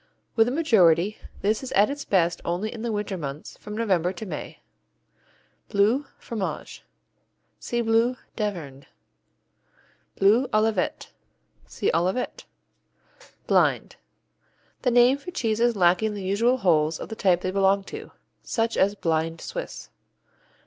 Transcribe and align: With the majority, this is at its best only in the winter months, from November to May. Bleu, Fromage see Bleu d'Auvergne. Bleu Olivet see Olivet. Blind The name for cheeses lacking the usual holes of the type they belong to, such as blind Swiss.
With 0.35 0.47
the 0.47 0.51
majority, 0.51 1.19
this 1.43 1.61
is 1.61 1.71
at 1.73 1.91
its 1.91 2.05
best 2.05 2.41
only 2.43 2.73
in 2.73 2.81
the 2.81 2.91
winter 2.91 3.19
months, 3.19 3.55
from 3.57 3.77
November 3.77 4.11
to 4.11 4.25
May. 4.25 4.57
Bleu, 5.69 6.07
Fromage 6.17 6.83
see 7.59 7.81
Bleu 7.81 8.17
d'Auvergne. 8.35 8.85
Bleu 10.15 10.47
Olivet 10.51 11.11
see 11.67 11.91
Olivet. 11.93 12.45
Blind 13.45 13.97
The 14.81 14.89
name 14.89 15.19
for 15.19 15.29
cheeses 15.29 15.75
lacking 15.75 16.15
the 16.15 16.23
usual 16.23 16.57
holes 16.57 16.99
of 16.99 17.09
the 17.09 17.15
type 17.15 17.41
they 17.41 17.51
belong 17.51 17.83
to, 17.83 18.09
such 18.41 18.75
as 18.77 18.95
blind 18.95 19.39
Swiss. 19.39 19.91